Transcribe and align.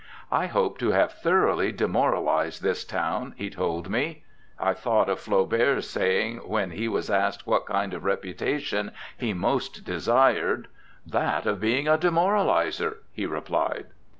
'I 0.31 0.47
hope 0.47 0.77
to 0.79 0.89
have 0.93 1.11
thoroughly 1.13 1.71
demoralized 1.71 2.63
this 2.63 2.83
town,' 2.83 3.35
he 3.37 3.51
told 3.51 3.87
me. 3.87 4.23
I 4.59 4.73
thought 4.73 5.07
of 5.09 5.19
Flaubert's 5.19 5.87
saying 5.87 6.37
when 6.37 6.71
he 6.71 6.87
was 6.87 7.11
asked 7.11 7.45
what 7.45 7.67
kind 7.67 7.93
of 7.93 8.03
reputation 8.03 8.93
he 9.15 9.31
most 9.35 9.85
desired 9.85 10.69
'that 11.05 11.45
of 11.45 11.59
being 11.61 11.87
a 11.87 11.99
demoralizer,' 11.99 12.97
he 13.11 13.27
replied. 13.27 13.89